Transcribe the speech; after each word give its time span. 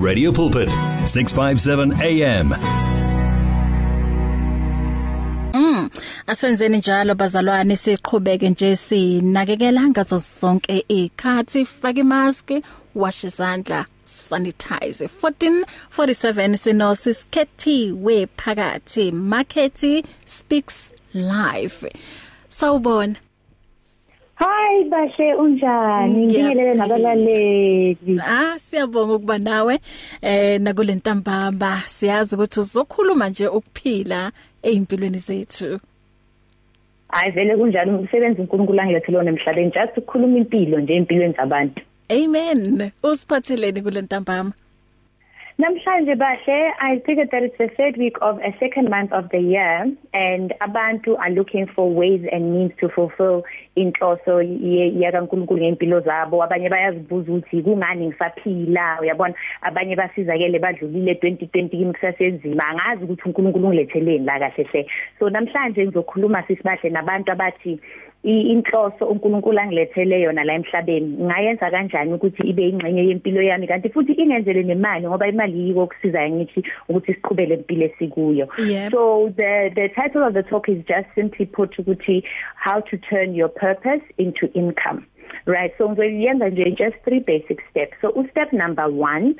Radio 0.00 0.32
Pulpit 0.32 0.68
657 1.04 1.92
AM 2.02 2.48
Mm 5.54 5.90
asenzeni 6.26 6.78
njalo 6.78 7.14
bazalwane 7.14 7.76
siqhubeke 7.76 8.50
nje 8.50 8.76
sinakekela 8.76 9.88
ngazo 9.88 10.18
zonke 10.40 10.84
ikhathi 10.88 11.64
fake 11.64 12.02
mask 12.02 12.50
wash 12.94 13.24
izandla 13.24 13.84
sanitize. 14.04 15.08
1447 15.22 16.56
sino 16.56 16.94
siskhethiwe 16.94 18.26
phakathi. 18.36 19.12
Market 19.12 20.04
speaks 20.24 20.92
live. 21.14 21.92
Sawubona. 22.48 23.14
Hi 24.40 24.84
bahle 24.84 25.34
unjani? 25.34 26.26
Ngibingelele 26.26 26.74
nabalaleli. 26.74 28.20
Ah 28.26 28.58
siyabonga 28.58 29.14
ukuba 29.14 29.38
nawe 29.38 29.80
eh 30.22 30.60
nakule 30.60 30.94
ntambamba 30.94 31.82
siyazi 31.84 32.34
ukuthi 32.34 32.60
uzokhuluma 32.60 33.28
nje 33.28 33.46
ukuphila 33.46 34.32
ezimpilweni 34.62 35.18
zethu. 35.18 35.80
Hayi 37.08 37.32
vele 37.32 37.56
kunjani 37.56 37.90
umsebenzi 37.90 38.40
uNkulunkulu 38.40 38.80
angilethele 38.80 39.28
emhlabeni. 39.28 39.70
Just 39.70 39.98
ukukhuluma 39.98 40.38
impilo 40.38 40.80
nje 40.80 40.94
empilweni 40.94 41.34
zabantu. 41.34 41.82
Amen. 42.08 42.90
Usiphathileni 43.02 43.82
kule 43.82 44.02
ntambama. 44.02 44.52
Namhlanje 45.60 46.14
bahle 46.16 46.72
I 46.80 47.02
figured 47.04 47.30
that 47.32 47.42
it's 47.42 47.58
the 47.58 47.68
third 47.76 47.98
week 47.98 48.16
of 48.22 48.38
a 48.38 48.56
second 48.58 48.88
month 48.88 49.12
of 49.12 49.28
the 49.28 49.40
year 49.40 49.84
and 50.14 50.54
abantu 50.62 51.18
are 51.18 51.28
looking 51.28 51.66
for 51.76 51.92
ways 51.92 52.24
and 52.32 52.54
means 52.54 52.72
to 52.80 52.88
fulfill 52.88 53.44
inhloso 53.76 54.40
yakaNkulunkulu 54.40 55.60
ngempilo 55.60 56.00
zabo. 56.00 56.42
Abanye 56.42 56.70
bayazibuza 56.70 57.32
ukuthi 57.32 57.62
kungani 57.62 58.06
ngisaphila 58.06 59.00
uyabona? 59.00 59.34
Abanye 59.62 59.96
basizakele 59.96 60.58
badlulile 60.58 61.12
2020 61.12 61.68
kimsasenzima 61.68 62.64
angazi 62.68 63.04
ukuthi 63.04 63.22
uNkulunkulu 63.26 63.68
ungiletheleni 63.68 64.24
la 64.24 64.38
kahle 64.38 64.64
hle. 64.64 64.86
So 65.18 65.30
namhlanje 65.30 65.86
ngizokhuluma 65.86 66.42
sisibahle 66.42 66.90
nabantu 66.90 67.32
abathi 67.32 67.80
inhloso 68.22 69.06
uNkulunkulu 69.06 69.58
angilethele 69.58 70.20
yona 70.20 70.44
la 70.44 70.54
emhlabeni. 70.54 71.16
Ngayenza 71.20 71.70
kanjani 71.70 72.12
ukuthi 72.14 72.48
ibe 72.48 72.68
ingxenye 72.68 73.06
yempilo 73.08 73.42
yami? 73.42 73.66
Kanti 73.66 73.88
futhi 73.88 74.12
ingenzele 74.12 74.62
nemali 74.62 75.06
ngoba 75.06 75.28
imali 75.28 75.68
yiko 75.68 75.86
kusiza 75.86 76.30
ngithi 76.30 76.64
ukuthi 76.88 77.14
siqhubele 77.14 77.54
impilo 77.54 77.86
esikuyo. 77.86 78.48
Yep. 78.58 78.90
so 78.92 79.32
the 79.36 79.70
the 79.74 79.88
title 79.88 80.22
of 80.22 80.34
the 80.34 80.42
talk 80.42 80.68
is 80.68 80.84
just 80.84 81.08
simply 81.14 81.46
put 81.46 81.78
ukuthi 81.78 82.22
how 82.54 82.80
to 82.80 82.98
turn 82.98 83.34
your 83.34 83.48
purpose 83.48 84.02
into 84.18 84.52
income. 84.52 85.06
Right 85.46 85.72
so 85.78 85.88
ngizoyenza 85.88 86.48
nje 86.48 86.76
just 86.76 86.96
three 87.04 87.20
basic 87.20 87.60
steps. 87.70 87.96
So 88.00 88.26
step 88.30 88.52
number 88.52 88.84
1 88.84 89.34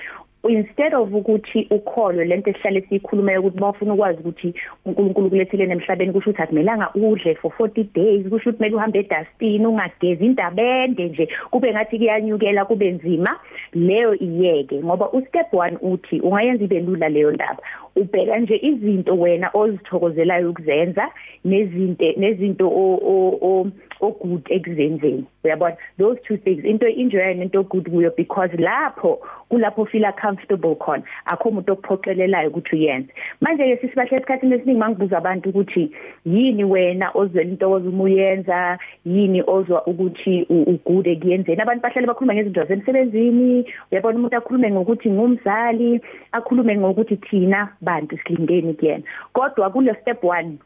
instead 0.48 0.94
of 0.94 1.12
ukuthi 1.12 1.66
ukholwe 1.70 2.24
lento 2.24 2.50
esihlale 2.50 2.80
siyikhuluma 2.80 3.40
ukuthi 3.40 3.58
bafuna 3.58 3.94
ukwazi 3.94 4.20
ukuthi 4.20 4.54
uNkulunkulu 4.86 5.30
kulethelene 5.30 5.72
emhlabeni 5.72 6.12
kusho 6.12 6.30
ukuthi 6.30 6.42
akumelanga 6.42 6.90
udle 6.94 7.34
for 7.34 7.52
40 7.58 7.84
days 7.94 8.22
kusho 8.28 8.50
ukuthi 8.50 8.56
kumele 8.56 8.76
uhambe 8.76 8.98
edustini 8.98 9.66
ungagezi 9.66 10.26
indabende 10.26 11.08
nje 11.08 11.28
kube 11.50 11.72
ngathi 11.72 11.98
kuyanyukela 11.98 12.64
kube 12.64 12.90
nzima. 12.90 13.40
Leyo 13.74 14.14
iyeke 14.14 14.82
ngoba 14.82 15.10
ustep 15.12 15.52
1 15.52 15.76
uthi 15.80 16.20
ungayenza 16.20 16.64
ibe 16.64 16.80
lula 16.80 17.08
leyo 17.08 17.32
ndaba. 17.32 17.62
Ubheka 17.96 18.38
nje 18.38 18.56
izinto 18.62 19.14
wena 19.18 19.50
ozithokozelayo 19.54 20.50
ukuzenza 20.50 21.08
nezinto 21.44 22.04
nezinto 22.16 22.68
o 22.68 23.66
o 24.00 24.10
good 24.10 24.46
ekuzenzeni. 24.50 25.24
Uyabona? 25.44 25.76
Those 25.98 26.18
two 26.26 26.36
things 26.38 26.64
into 26.64 26.86
enjoy 26.86 27.34
nento 27.34 27.62
good 27.68 27.84
kuyo 27.84 28.10
because 28.16 28.50
lapho 28.58 29.18
kulapho 29.50 29.86
feel 29.90 30.04
comfortable 30.30 30.76
khona. 30.76 31.02
Akho 31.26 31.48
umuntu 31.48 31.72
okuphoqelelayo 31.72 32.50
ukuthi 32.50 32.76
uyenze. 32.76 33.10
Manje 33.40 33.64
ke 33.64 33.80
sisibahle 33.80 34.16
esikhathini 34.16 34.54
esiningi 34.54 34.80
mangibuza 34.80 35.18
abantu 35.18 35.50
ukuthi 35.50 35.90
yini 36.24 36.64
wena 36.64 37.10
ozwela 37.14 37.50
into 37.50 37.70
ozuma 37.70 38.04
uyenza 38.04 38.78
yini 39.04 39.42
ozwa 39.46 39.86
ukuthi 39.86 40.46
ugood 40.48 41.06
ekuyenzeni? 41.06 41.62
Abantu 41.62 41.82
bahlale 41.82 42.06
bakhuluma 42.06 42.34
ngezinto 42.34 42.62
zasemsebenzini. 42.62 43.66
Uyabona 43.92 44.18
umuntu 44.18 44.36
akhulume 44.36 44.70
ngokuthi 44.70 45.10
ngumzali 45.10 46.00
akhulume 46.32 46.78
ngokuthi 46.78 47.16
thina 47.16 47.68
bantu 47.80 48.18
silindeni 48.18 48.74
kuyena. 48.74 49.04
Kodwa 49.32 49.70
kule 49.70 49.94
step 50.00 50.22
1 50.22 50.58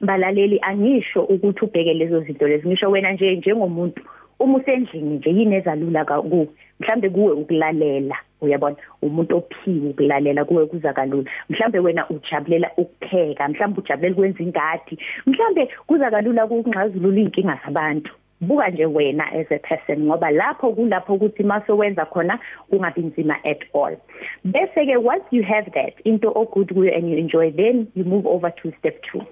balaleli 0.00 0.58
angisho 0.62 1.22
ukuthi 1.22 1.64
ubheke 1.64 1.94
lezo 1.94 2.20
zinto 2.20 2.48
lezi. 2.48 2.68
Ngisho 2.68 2.90
wena 2.90 3.12
nje 3.12 3.36
njengomuntu 3.36 4.02
uma 4.40 4.58
usendlini 4.58 5.16
nje 5.16 5.30
yini 5.30 5.54
ezalula 5.56 6.04
ku 6.04 6.48
mhlambe 6.80 7.10
kuwe 7.10 7.32
ukulalela. 7.32 8.16
Uyabona 8.40 8.76
umuntu 9.02 9.36
ophiwe 9.36 9.90
ukulalela 9.90 10.44
kuwe 10.44 10.66
kuza 10.66 10.92
kalula. 10.92 11.30
Mhlambe 11.50 11.78
wena 11.78 12.08
ujabulela 12.10 12.70
ukupheka 12.76 13.48
mhlambe 13.48 13.80
ujabulela 13.80 14.14
ukwenza 14.14 14.42
ingadi 14.42 14.98
mhlambe 15.26 15.68
kuza 15.86 16.10
kalula 16.10 16.44
ukungxazulula 16.44 17.20
inkinga 17.20 17.60
zabantu. 17.64 18.12
Buka 18.40 18.68
nje 18.68 18.86
wena 18.86 19.24
as 19.32 19.50
a 19.50 19.58
person 19.58 20.04
ngoba 20.04 20.30
lapho 20.30 20.72
kulapho 20.72 21.14
ukuthi 21.14 21.42
mase 21.42 21.72
wenza 21.72 22.04
khona 22.06 22.38
kungabi 22.70 23.00
nzima 23.00 23.36
at 23.44 23.64
all. 23.74 23.96
Bese 24.44 24.86
ke 24.86 24.96
once 24.96 25.24
you 25.30 25.42
have 25.42 25.70
that 25.74 25.94
into 26.04 26.30
o 26.30 26.44
good 26.44 26.68
kuyo 26.68 26.96
and 26.96 27.10
you 27.10 27.18
enjoy 27.18 27.50
then 27.50 27.88
you 27.94 28.04
move 28.04 28.26
over 28.26 28.50
to 28.62 28.72
step 28.78 29.02
2 29.12 29.26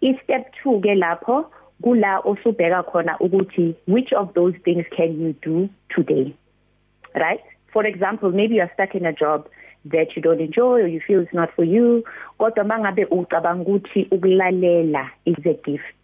i-step 0.00 0.52
2 0.64 0.80
ke 0.80 0.94
lapho 0.94 1.36
kula 1.82 2.20
osubheka 2.20 2.82
khona 2.82 3.18
ukuthi 3.18 3.74
which 3.86 4.12
of 4.12 4.32
those 4.34 4.56
things 4.64 4.86
can 4.96 5.20
you 5.20 5.34
do 5.42 5.68
today 5.88 6.34
right? 7.14 7.44
For 7.72 7.84
example 7.84 8.30
maybe 8.30 8.56
you 8.56 8.62
are 8.62 8.70
stuck 8.74 8.94
in 8.94 9.06
a 9.06 9.12
job 9.12 9.48
that 9.84 10.16
you 10.16 10.22
don't 10.22 10.40
enjoy 10.40 10.80
or 10.80 10.86
you 10.86 11.00
feel 11.06 11.20
it's 11.20 11.34
not 11.34 11.50
for 11.54 11.64
you 11.64 12.04
kodwa 12.38 12.64
mangabe 12.64 13.04
ucabanga 13.04 13.62
ukuthi 13.62 14.08
ukulalela 14.10 15.10
is 15.24 15.46
a 15.46 15.54
gift. 15.54 15.94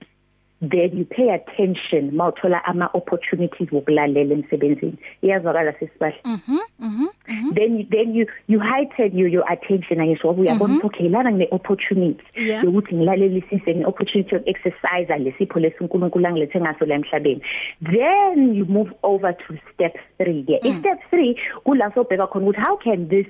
Then 0.71 0.97
you 0.97 1.05
pay 1.05 1.29
attention. 1.31 2.13
Mawuthola 2.13 2.65
ama 2.65 2.91
opportunities 2.95 3.69
wokulalela 3.73 4.35
emsebenzini. 4.35 4.97
Iyazwakala 5.23 5.73
sisibahle 5.73 6.21
mhm 6.25 6.59
mhm 6.79 7.09
then 7.55 7.87
then 7.91 8.15
you 8.15 8.27
you 8.47 8.61
heighten 8.61 9.17
your 9.17 9.29
your 9.29 9.45
attention. 9.53 9.99
Ngoba 9.99 10.43
uyabona 10.43 10.75
ukuthi 10.75 10.87
okay 10.87 11.09
lana 11.09 11.31
ngine 11.31 11.49
opportunity 11.51 12.25
yokuthi 12.37 12.95
ngilalelisise 12.95 13.75
nge 13.75 13.85
opportunity 13.85 14.37
of 14.37 14.43
exercise 14.47 15.19
lesipho 15.19 15.61
lesinkulunkulu 15.61 16.27
angilethe 16.27 16.61
ngaso 16.61 16.87
la 16.87 16.95
emhlabeni. 16.95 17.43
Then 17.83 18.55
you 18.55 18.65
move 18.65 18.93
over 19.03 19.33
to 19.33 19.57
step 19.75 19.97
3 20.19 20.45
ke 20.45 20.61
mm. 20.65 20.81
step 20.81 20.99
3 21.13 21.37
kula 21.65 21.91
sobheka 21.95 22.27
khona 22.27 22.47
ukuthi 22.47 22.61
how 22.61 22.77
can 22.77 23.09
this 23.09 23.27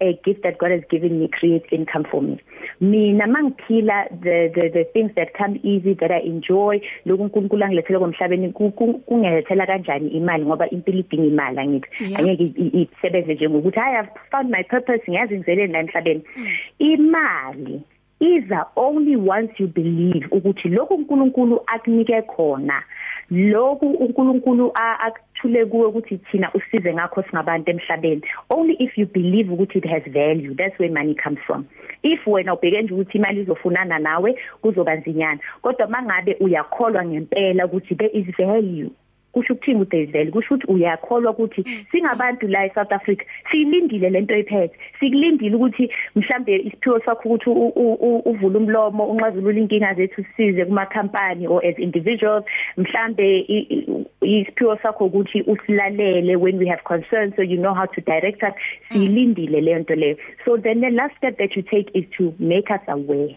a 0.00 0.12
gift 0.24 0.42
that 0.42 0.58
God 0.58 0.70
has 0.70 0.82
given 0.90 1.18
me 1.20 1.28
create 1.28 1.66
income 1.70 2.04
for 2.10 2.22
me? 2.22 2.40
Mina 2.80 3.26
mangiphila 3.26 4.08
the 4.22 4.50
the 4.54 4.68
the 4.68 4.84
things 4.92 5.12
that 5.16 5.34
come 5.34 5.58
easy 5.62 5.94
that 5.94 6.10
I 6.10 6.20
enjoy 6.20 6.77
lokhu 7.06 7.22
uNkulunkulu 7.22 7.64
angilethele 7.64 7.98
komhlabeni 7.98 8.52
kungilethela 9.06 9.66
kanjani 9.66 10.08
imali 10.08 10.44
ngoba 10.44 10.70
impilo 10.70 10.98
idinga 10.98 11.26
imali 11.26 11.58
angithi. 11.58 11.88
Angeke 12.16 12.44
isebenze 12.56 13.34
nje 13.34 13.48
ngokuthi 13.48 13.80
i 13.80 13.92
have 13.92 14.08
found 14.30 14.50
my 14.50 14.62
purpose 14.62 15.02
ngiyazi 15.08 15.34
ngizeleni 15.36 15.72
la 15.72 15.80
emhlabeni. 15.80 16.22
Imali 16.78 17.80
iza 18.20 18.66
only 18.76 19.16
once 19.16 19.52
you 19.58 19.68
believe 19.68 20.26
ukuthi 20.30 20.68
lokhu 20.68 20.94
uNkulunkulu 20.94 21.60
akunike 21.66 22.22
khona 22.22 22.82
lokhu 23.30 23.90
uNkulunkulu 23.90 24.72
akuthule 25.38 25.66
kuwe 25.66 25.86
ukuthi 25.86 26.18
thina 26.18 26.52
usize 26.54 26.94
ngakho 26.94 27.22
singabantu 27.22 27.70
emhlabeni. 27.70 28.22
Only 28.50 28.76
if 28.78 28.98
you 28.98 29.06
believe 29.06 29.48
ukuthi 29.52 29.78
it 29.78 29.86
has 29.86 30.02
value 30.12 30.54
that's 30.54 30.78
where 30.78 30.90
money 30.90 31.14
comes 31.14 31.38
from. 31.46 31.66
If 32.02 32.26
wena 32.26 32.54
ubheke 32.54 32.82
nje 32.82 32.94
ukuthi 32.94 33.18
imali 33.18 33.40
izofunana 33.40 33.98
nawe 33.98 34.38
kuzoba 34.62 34.96
nzinyana. 34.96 35.40
Kodwa 35.62 35.86
mangabe 35.86 36.36
uyakholwa 36.40 37.04
ngempela 37.04 37.66
ukuthi 37.66 37.94
there 37.94 38.10
is 38.12 38.26
value. 38.36 38.90
Kusho 39.38 39.54
ukuthini 39.54 39.80
uDavid? 39.80 40.30
Kusho 40.30 40.54
ukuthi 40.54 40.72
uyakholwa 40.72 41.32
ukuthi 41.32 41.64
singabantu 41.90 42.48
la 42.48 42.66
eSouth 42.66 42.92
Africa. 42.92 43.24
Silindile 43.50 44.10
lento 44.10 44.36
iphethe. 44.36 44.76
Sikulindile 45.00 45.56
ukuthi 45.56 45.90
mhlambe 46.16 46.56
isiphiwo 46.56 47.00
sakho 47.00 47.28
ukuthi 47.28 47.50
uvule 48.30 48.58
umlomo 48.58 49.06
unxazulula 49.06 49.60
inkinga 49.60 49.94
zethu 49.94 50.24
size 50.36 50.64
kuma 50.64 50.86
company 50.86 51.46
or 51.46 51.64
as 51.64 51.78
individuals. 51.78 52.44
Mhlambe 52.76 53.46
isiphiwo 54.20 54.78
sakho 54.82 55.04
ukuthi 55.04 55.42
usilalele 55.42 56.36
when 56.36 56.58
we 56.58 56.66
have 56.66 56.82
concerns 56.84 57.34
so 57.36 57.42
you 57.42 57.56
know 57.56 57.74
how 57.74 57.86
to 57.86 58.00
direct 58.00 58.42
us. 58.42 58.54
Silindile 58.90 59.60
lento 59.60 59.94
leyo 59.94 60.16
so 60.44 60.56
then 60.56 60.80
the 60.80 60.90
last 60.90 61.16
step 61.16 61.38
that 61.38 61.56
you 61.56 61.62
take 61.62 61.90
is 61.94 62.04
to 62.16 62.34
make 62.38 62.70
us 62.70 62.80
aware. 62.88 63.36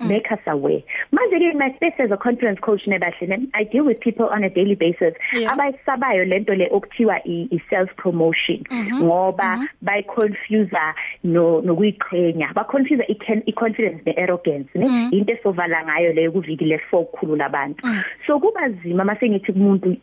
Mm. 0.00 0.08
make 0.08 0.30
us 0.32 0.40
aware 0.46 0.82
manje 1.12 1.38
ke 1.38 1.54
my 1.54 1.70
space 1.76 1.98
as 1.98 2.10
a 2.10 2.16
conference 2.16 2.60
coach 2.60 2.86
nebahle 2.86 3.48
I 3.54 3.64
deal 3.64 3.84
with 3.84 4.00
people 4.00 4.26
on 4.26 4.44
a 4.44 4.50
daily 4.50 4.74
basis 4.74 5.14
yeah. 5.32 5.52
abayisabayo 5.52 6.24
lento 6.24 6.54
le 6.54 6.68
okuthiwa 6.70 7.20
i 7.24 7.60
self 7.70 7.94
promotion 7.96 8.64
mm 8.70 8.82
-hmm. 8.82 9.02
ngoba 9.04 9.56
mm 9.56 9.62
-hmm. 9.62 9.68
bay 9.82 10.02
confuse 10.02 10.84
no 11.24 11.60
nokuyiqhenya 11.60 12.52
ba 12.54 12.64
confuse 12.64 13.04
i 13.46 13.52
confidence 13.52 14.02
ne 14.06 14.12
arrogance 14.12 14.68
ne 14.74 14.86
mm 14.86 14.92
-hmm. 14.92 15.14
into 15.14 15.32
esovala 15.32 15.84
ngayo 15.84 16.12
leyo 16.12 16.32
kuvikile 16.32 16.78
fokukhulu 16.78 17.36
labantu 17.36 17.86
mm 17.86 17.92
-hmm. 17.92 18.26
so 18.26 18.40
kuba 18.40 18.68
zima 18.68 19.04
mase 19.04 19.30
ngithi 19.30 19.52
kumuntu 19.52 19.96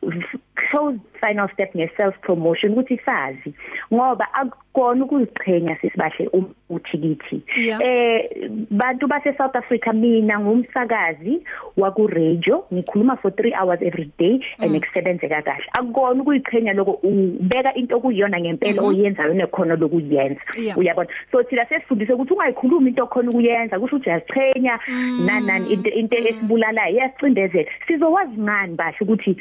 close 0.55 0.99
final 1.21 1.49
step 1.53 1.75
nge 1.75 1.91
self 1.97 2.15
promotion 2.21 2.71
ukuthi 2.71 2.97
sazi 3.05 3.53
ngoba 3.93 4.27
akukona 4.71 5.06
ukuziqhenya 5.06 5.75
sisibahle 5.81 6.29
uthi 6.69 6.97
kithi. 6.97 7.44
Eh 7.83 8.50
bantu 8.71 9.07
base 9.07 9.33
South 9.38 9.56
Africa 9.56 9.94
mina 9.94 10.39
ngumsakazi 10.39 11.44
waku 11.77 12.07
radio 12.07 12.63
ngikhuluma 12.73 13.18
for 13.21 13.31
3 13.31 13.53
hours 13.53 13.79
every 13.81 14.09
day 14.18 14.39
and 14.59 14.75
ngisebenzeka 14.75 15.41
kahle. 15.41 15.65
Akukona 15.73 16.21
ukuyiqhenya 16.21 16.73
lokho 16.73 17.00
ubeka 17.03 17.73
into 17.75 17.97
okuyiyona 17.97 18.39
ngempela 18.39 18.81
oyenzayo 18.81 19.33
nekhono 19.33 19.75
lokuyenza. 19.75 20.41
Uyabona? 20.77 21.09
So 21.31 21.44
thina 21.44 21.65
sesifundise 21.65 22.13
ukuthi 22.13 22.33
ungayikhulumi 22.33 22.89
into 22.89 23.03
okhona 23.03 23.29
ukuyenza 23.29 23.79
kusho 23.79 23.95
ukuthi 23.95 24.09
uyaziqhenya 24.09 24.79
nanani 25.25 25.74
into 25.74 25.89
into 25.89 26.15
esibulalayo 26.15 26.97
yasicindezela 26.97 27.69
sizokwazi 27.88 28.38
ngani 28.39 28.75
bahle 28.75 28.97
ukuthi 29.01 29.35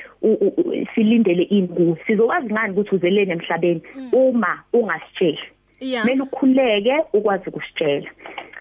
silindele 0.95 1.43
ini 1.43 1.69
ku 1.69 1.97
sizokwazi 2.07 2.53
ngani 2.53 2.73
ukuthi 2.73 2.95
uzelene 2.95 3.33
emhlabeni 3.33 3.83
uma 4.13 4.59
ungasitsheli 5.21 5.47
kumele 6.03 6.23
ukhuleke 6.23 6.95
ukwazi 7.13 7.45
ukusitshela. 7.49 8.11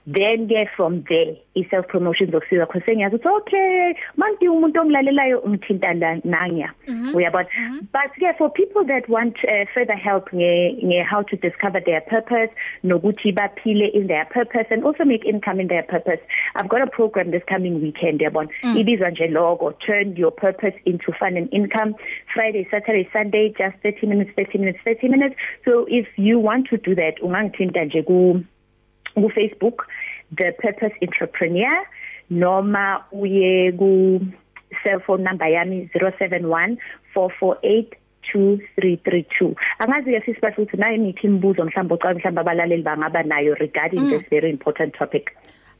Then 0.07 0.47
ke 0.47 0.67
from 0.75 1.03
there 1.09 1.35
i 1.55 1.63
self 1.69 1.87
promotions 1.87 2.31
zokusiza 2.31 2.65
khona. 2.65 2.85
Sengiyazi 2.85 3.15
ukuthi 3.15 3.27
okay 3.27 3.93
manje 4.17 4.49
umuntu 4.49 4.79
ongilalelayo 4.79 5.39
umthinta 5.39 5.93
nanya. 6.23 6.71
Uyabona? 7.13 7.47
But 7.91 8.11
ke 8.17 8.37
for 8.37 8.49
people 8.49 8.85
that 8.85 9.09
want 9.09 9.35
uh, 9.43 9.65
further 9.73 9.95
help 9.95 10.29
nge, 10.31 10.83
nge 10.83 11.05
how 11.05 11.21
to 11.23 11.35
discover 11.35 11.79
their 11.85 12.01
purpose 12.01 12.49
nokuthi 12.83 13.33
baphile 13.33 13.91
in 13.93 14.07
their 14.07 14.25
purpose 14.25 14.67
and 14.69 14.83
also 14.83 15.03
make 15.03 15.25
income 15.25 15.59
in 15.59 15.67
their 15.67 15.83
purpose 15.83 16.19
i've 16.55 16.69
got 16.69 16.81
a 16.81 16.87
program 16.87 17.31
this 17.31 17.43
coming 17.47 17.81
weekend 17.81 18.21
yabona? 18.21 18.49
Mm. 18.63 18.77
ibizwa 18.77 19.09
nje 19.11 19.27
logo 19.27 19.71
turn 19.71 20.15
your 20.15 20.31
purpose 20.31 20.75
into 20.85 21.11
fun 21.11 21.37
and 21.37 21.49
income. 21.53 21.95
Friday 22.33 22.67
saturday 22.71 23.09
sunday 23.13 23.49
just 23.49 23.75
30 23.83 24.07
minutes 24.07 24.31
30 24.37 24.57
minutes 24.57 24.79
30 24.85 25.09
minutes. 25.09 25.35
So 25.65 25.85
if 25.89 26.07
you 26.17 26.39
want 26.39 26.67
to 26.69 26.77
do 26.77 26.95
that 26.95 27.19
ungangithinta 27.21 27.85
nje 27.85 28.03
ku 28.03 28.39
ku 29.13 29.29
Facebook 29.29 29.87
the 30.35 30.51
purpose 30.61 30.93
entrepreneur 31.01 31.85
noma 32.29 33.05
uye 33.11 33.71
ku 33.77 34.19
cell 34.83 34.99
phone 34.99 35.23
number 35.23 35.47
yami 35.47 35.89
071 35.93 36.77
448 37.13 37.97
2332 38.33 39.55
angazi 39.79 40.11
ke 40.11 40.21
sisibasho 40.25 40.61
ukuthi 40.61 40.77
nayo 40.77 40.97
niphi 40.97 41.27
imibuzo 41.27 41.65
mhlawumbe 41.65 41.93
ocala 41.93 42.13
mhlawumbe 42.13 42.41
abalaleli 42.41 42.83
bangaba 42.83 43.23
nayo 43.23 43.55
regarding 43.55 43.99
mm. 43.99 44.09
this 44.09 44.29
very 44.29 44.49
important 44.49 44.93
topic? 44.93 45.31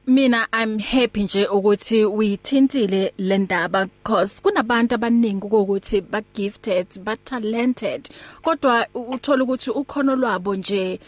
Mina 0.07 0.47
I'm 0.53 0.79
happy 0.79 1.23
nje 1.23 1.45
ukuthi 1.45 2.05
uyithintile 2.05 3.13
le 3.17 3.37
ndaba 3.37 3.85
because 3.85 4.41
kunabantu 4.41 4.95
abaningi 4.95 5.47
ukuthi 5.47 6.01
ba 6.01 6.21
gifted 6.33 6.87
ba 7.03 7.15
talented 7.15 8.09
kodwa 8.41 8.87
uthola 8.93 9.43
ukuthi 9.43 9.69
ukhono 9.69 10.15
lwabo 10.15 10.55
nje 10.55 10.99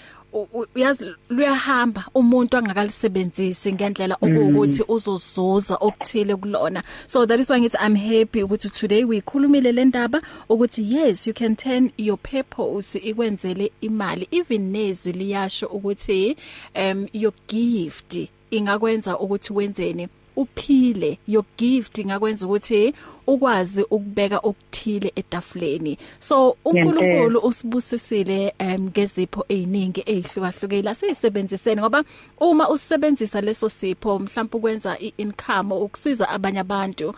uyazi 0.76 1.06
luyahamba 1.30 2.06
umuntu 2.16 2.58
angakalisebenzisi 2.58 3.74
ngendlela 3.74 4.16
okuwukuthi 4.16 4.84
uzozuza 4.88 5.76
okuthile 5.76 6.36
kulona. 6.36 6.84
So 7.08 7.26
that 7.26 7.40
is 7.40 7.50
why 7.50 7.60
ngithi 7.60 7.78
I'm 7.80 7.96
happy 7.96 8.44
ukuthi 8.44 8.70
today 8.70 9.04
we 9.04 9.22
khulumile 9.22 9.72
le 9.72 9.86
ndaba 9.86 10.22
ukuthi 10.50 10.82
yes 10.94 11.28
you 11.28 11.34
can 11.34 11.56
turn 11.56 11.92
your 11.98 12.18
purpose 12.18 12.96
ikwenzele 13.00 13.72
imali. 13.82 14.28
Even 14.32 14.72
nezwi 14.72 15.12
liyasho 15.14 15.68
ukuthi 15.68 16.38
um 16.76 17.08
your 17.14 17.34
gift 17.48 18.18
ingakwenza 18.52 19.20
ukuthi 19.20 19.54
wenzeni 19.54 20.08
uphile 20.36 21.18
your 21.28 21.46
gift 21.58 21.98
ingakwenza 21.98 22.46
ukuthi 22.46 22.94
ukwazi 23.28 23.82
ukubeka 23.84 24.38
okuthile 24.38 25.12
etafuleni. 25.16 25.98
So 26.20 26.58
uNkulunkulu 26.66 27.40
usibusisile 27.40 28.54
um 28.60 28.88
ngezipho 28.88 29.46
eziningi 29.50 30.04
ezihlukahlukile 30.06 30.90
asisebenziseni 30.90 31.82
ngoba 31.82 32.04
uma 32.40 32.70
usebenzisa 32.70 33.42
leso 33.42 33.70
sipho 33.70 34.20
mhlawumbe 34.20 34.58
ukwenza 34.58 34.98
iincome 35.00 35.76
ukusiza 35.76 36.30
abanye 36.30 36.60
abantu 36.60 37.14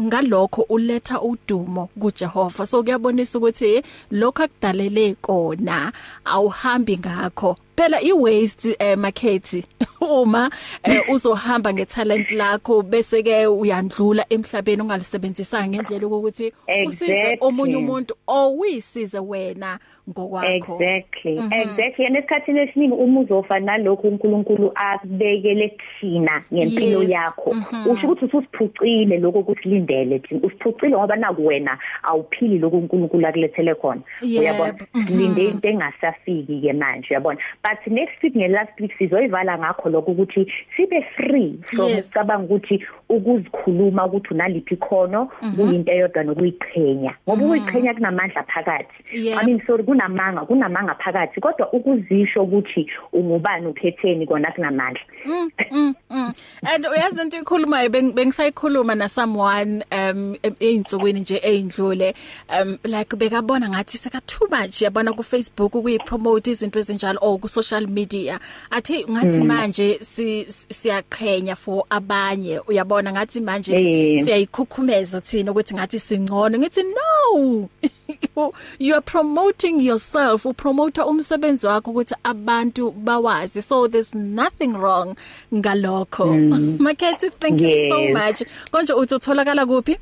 ngalokho 0.00 0.62
uletha 0.68 1.22
udumo 1.22 1.88
kuJehova. 2.00 2.66
So 2.66 2.82
kuyabonisa 2.82 3.38
ukuthi 3.38 3.82
lokho 4.10 4.42
akudalele 4.42 5.14
kona 5.20 5.92
awuhambi 6.24 6.98
ngakho. 6.98 7.56
Phela 7.80 8.00
iwaste 8.02 8.76
eh, 8.78 8.98
market 8.98 9.64
uma 10.00 10.50
eh, 10.84 11.00
uzohamba 11.08 11.72
ngetalent 11.72 12.30
lakho 12.30 12.82
bese 12.82 13.22
ke 13.22 13.46
uyandlula 13.46 14.26
emhlabeni 14.30 14.82
ungalisebenzisanga 14.82 15.68
ngendlela 15.68 16.06
ukuthi 16.06 16.52
usize 16.86 17.38
omunye 17.40 17.76
umuntu 17.76 18.14
owisize 18.26 19.18
wena 19.18 19.78
ngokwakho 20.10 20.78
exactly 20.82 21.38
mm 21.38 21.48
-hmm. 21.48 21.62
exactly 21.62 22.08
nesikhathini 22.10 22.60
esiningi 22.60 22.94
uma 22.94 23.20
uzofa 23.20 23.60
nalokho 23.60 24.08
uNkulunkulu 24.08 24.72
akubekele 24.74 25.68
kuthina 25.68 26.42
ngempilo 26.54 27.02
Yes. 27.02 27.10
yakho 27.10 27.54
Mhm. 27.54 27.90
usho 27.90 28.08
ukuthi 28.08 28.36
usiphucile 28.36 29.18
lokho 29.18 29.38
ukusilindele 29.38 30.18
thina 30.18 30.40
usiphucile 30.42 30.96
ngoba 30.96 31.16
nakuwena 31.16 31.78
awuphili 32.02 32.58
lokho 32.58 32.76
uNkulunkulu 32.78 33.26
akulethele 33.26 33.74
khona 33.74 34.00
Yebo. 34.22 34.40
uyabona 34.40 34.74
Mhm. 34.94 35.06
silinde 35.06 35.44
into 35.44 35.68
engasafiki 35.68 36.60
ke 36.60 36.72
manje 36.72 37.06
uyabona 37.10 37.38
but 37.70 37.92
next 37.92 38.22
week 38.22 38.34
nge 38.36 38.48
last 38.48 38.80
week 38.80 38.92
sizoyivala 38.98 39.58
ngakho 39.58 39.88
lokho 39.88 40.10
ukuthi 40.12 40.52
sibe 40.76 41.02
free 41.16 41.58
from 41.64 41.88
Yes. 41.88 42.10
ucabanga 42.10 42.44
ukuthi 42.54 42.84
ukuzikhuluma 43.08 44.06
ukuthi 44.06 44.34
unaliphi 44.34 44.74
ikhono 44.74 45.26
kuyinto 45.56 45.92
eyodwa 45.92 46.22
nokuyiqhenya. 46.24 47.14
Ngoba 47.28 47.44
ukuyiqhenya 47.44 47.94
kunamandla 47.94 48.42
phakathi. 48.42 48.94
Yep. 49.12 49.38
i 49.42 49.46
mean 49.46 49.62
sorry 49.66 49.84
kunamanga 49.84 50.40
kunamanga 50.46 50.94
phakathi. 50.94 51.40
Kodwa 51.40 51.72
ukuzisho 51.72 52.42
ukuthi 52.42 52.86
ungubani 53.12 53.66
uphetheni 53.66 54.26
kona 54.26 54.52
kunamandla. 54.52 55.00
Mm, 55.26 55.50
mm, 55.70 55.94
mm. 56.10 56.32
and 56.62 56.86
uyazi 56.86 57.16
lento 57.16 57.38
ikhulumayo 57.38 57.88
beng- 57.88 58.12
bengisayikhuluma 58.12 58.94
na 58.94 59.08
someone 59.08 59.84
um 59.92 60.36
einsukwini 60.60 61.20
nje 61.20 61.36
eindlule 61.36 62.14
um 62.62 62.78
like 62.84 63.16
bekabona 63.16 63.68
ngathi 63.68 63.98
seka 63.98 64.20
too 64.20 64.46
much 64.50 64.82
yabona 64.82 65.12
ku 65.12 65.22
Facebook 65.22 65.74
ukuyipromote 65.74 66.50
izinto 66.50 66.78
ezinjalo 66.78 67.18
or 67.22 67.38
ku 67.38 67.48
social 67.62 67.86
media. 67.86 68.40
Athi 68.70 69.04
ngathi 69.04 69.42
manje 69.42 69.98
si 70.02 70.44
siyaqhenya 70.48 71.56
for 71.56 71.84
abanye. 71.90 72.58
Uyabona 72.68 73.12
ngathi 73.12 73.40
manje 73.40 73.72
Eh. 73.74 74.24
siyayikhukhumeza 74.24 75.20
thina 75.20 75.52
ukuthi 75.52 75.74
ngathi 75.74 75.98
singcono. 75.98 76.58
Ngithi 76.58 76.82
no! 76.94 77.68
You 78.78 78.94
are 78.94 79.00
promoting 79.02 79.80
yourself. 79.80 80.44
Upromote 80.46 81.02
umsebenzi 81.02 81.66
wakho 81.66 81.90
ukuthi 81.90 82.14
abantu 82.24 82.90
bawazi. 82.90 83.62
So 83.62 83.86
there's 83.88 84.14
nothing 84.14 84.72
wrong 84.76 85.16
ngalokho. 85.54 86.26
Mm. 86.50 86.78
Makhethi 86.78 87.30
thank 87.38 87.60
you 87.60 87.68
so 87.88 87.98
Yes. 88.00 88.14
much. 88.16 88.48
Konje 88.72 88.92
uthi 88.94 89.14
utholakala 89.14 89.66
kuphi? 89.66 89.96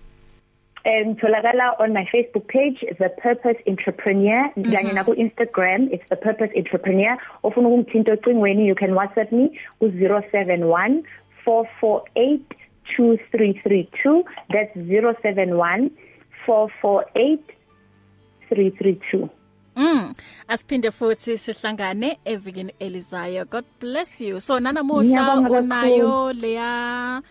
Um 0.92 1.14
tholakala 1.20 1.66
on 1.80 1.92
my 1.92 2.04
Facebook 2.12 2.46
page 2.48 2.84
the 2.98 3.10
purpose 3.22 3.58
entrepreneur 3.66 4.42
kanye 4.56 4.92
na 4.94 5.04
ku 5.04 5.12
Instagram 5.24 5.88
it's 5.92 6.08
the 6.08 6.16
purpose 6.16 6.50
entrepreneur. 6.56 7.16
Ofuna 7.44 7.68
ukungithinta 7.68 8.12
ocingweni 8.16 8.66
you 8.66 8.74
can 8.74 8.92
WhatsApp 9.00 9.32
me 9.32 9.44
ku 9.80 9.86
071 9.90 11.02
448 11.44 12.56
2332 12.96 14.24
that's 14.52 14.74
071 14.76 15.90
448 16.46 17.40
332 18.50 19.28
Mm. 19.78 20.12
Asiphinde 20.48 20.90
futhi 20.90 21.38
sihlangane 21.38 22.18
evikini 22.24 22.72
elizayo. 22.80 23.44
God 23.44 23.64
bless 23.80 24.20
you. 24.20 24.40
So 24.40 24.58
nanamuhla 24.58 25.38
unayo 25.40 26.32
leya 26.32 27.22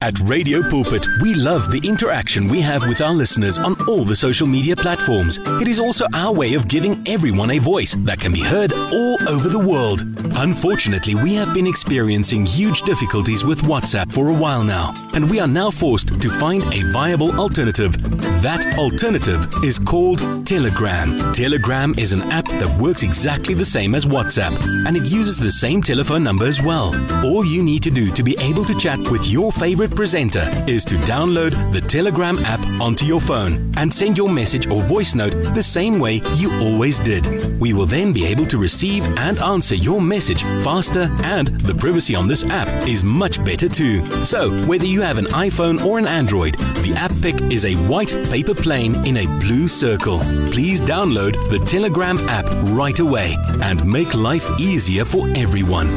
At 0.00 0.18
Radio 0.20 0.62
Pulpit, 0.70 1.06
we 1.20 1.34
love 1.34 1.70
the 1.70 1.86
interaction 1.86 2.48
we 2.48 2.62
have 2.62 2.86
with 2.86 3.02
our 3.02 3.12
listeners 3.12 3.58
on 3.58 3.76
all 3.86 4.02
the 4.02 4.16
social 4.16 4.46
media 4.46 4.74
platforms. 4.74 5.38
It 5.60 5.68
is 5.68 5.78
also 5.78 6.06
our 6.14 6.32
way 6.32 6.54
of 6.54 6.68
giving 6.68 7.06
everyone 7.06 7.50
a 7.50 7.58
voice 7.58 7.94
that 8.06 8.18
can 8.18 8.32
be 8.32 8.40
heard 8.40 8.72
all 8.72 9.18
over 9.28 9.50
the 9.50 9.58
world. 9.58 10.04
Unfortunately, 10.36 11.14
we 11.14 11.34
have 11.34 11.52
been 11.52 11.66
experiencing 11.66 12.46
huge 12.46 12.80
difficulties 12.82 13.44
with 13.44 13.60
WhatsApp 13.60 14.10
for 14.10 14.30
a 14.30 14.34
while 14.34 14.64
now, 14.64 14.94
and 15.12 15.28
we 15.28 15.38
are 15.38 15.46
now 15.46 15.70
forced 15.70 16.18
to 16.18 16.30
find 16.30 16.62
a 16.72 16.90
viable 16.90 17.38
alternative. 17.38 17.92
That 18.40 18.78
alternative 18.78 19.46
is 19.62 19.78
called 19.78 20.46
Telegram. 20.46 21.34
Telegram 21.34 21.94
is 21.98 22.14
an 22.14 22.22
app 22.32 22.48
that 22.48 22.80
works 22.80 23.02
exactly 23.02 23.52
the 23.52 23.66
same 23.66 23.94
as 23.94 24.06
WhatsApp, 24.06 24.56
and 24.86 24.96
it 24.96 25.04
uses 25.04 25.38
the 25.38 25.50
same 25.50 25.82
telephone 25.82 26.22
number 26.22 26.46
as 26.46 26.62
well. 26.62 26.94
All 27.22 27.44
you 27.44 27.62
need 27.62 27.82
to 27.82 27.90
do 27.90 28.10
to 28.12 28.22
be 28.22 28.34
able 28.40 28.64
to 28.64 28.74
chat 28.74 28.98
with 29.10 29.26
your 29.26 29.50
favorite 29.50 29.94
presenter 29.94 30.48
is 30.66 30.84
to 30.84 30.94
download 30.98 31.72
the 31.72 31.80
Telegram 31.80 32.38
app 32.44 32.64
onto 32.80 33.04
your 33.04 33.20
phone 33.20 33.72
and 33.76 33.92
send 33.92 34.16
your 34.16 34.28
message 34.28 34.68
or 34.68 34.82
voice 34.82 35.14
note 35.14 35.32
the 35.54 35.62
same 35.62 35.98
way 35.98 36.20
you 36.36 36.52
always 36.60 37.00
did. 37.00 37.60
We 37.60 37.72
will 37.72 37.86
then 37.86 38.12
be 38.12 38.24
able 38.26 38.46
to 38.46 38.58
receive 38.58 39.06
and 39.18 39.38
answer 39.38 39.74
your 39.74 40.00
message 40.00 40.42
faster, 40.62 41.10
and 41.22 41.60
the 41.60 41.74
privacy 41.74 42.14
on 42.14 42.28
this 42.28 42.44
app 42.44 42.68
is 42.86 43.02
much 43.02 43.44
better 43.44 43.68
too. 43.68 44.06
So, 44.24 44.50
whether 44.66 44.86
you 44.86 45.00
have 45.00 45.18
an 45.18 45.26
iPhone 45.26 45.84
or 45.84 45.98
an 45.98 46.06
Android, 46.06 46.54
the 46.84 46.94
app 46.96 47.12
pic 47.20 47.40
is 47.52 47.64
a 47.64 47.74
white 47.86 48.10
paper 48.30 48.54
plane 48.54 48.94
in 49.06 49.16
a 49.18 49.26
blue 49.40 49.66
circle. 49.66 50.20
Please 50.50 50.80
download 50.80 51.34
the 51.50 51.58
Telegram 51.64 52.18
app 52.28 52.46
right 52.70 52.98
away 52.98 53.36
and 53.60 53.84
make 53.84 54.14
life 54.14 54.48
easier 54.60 55.04
for 55.04 55.28
everyone. 55.34 55.88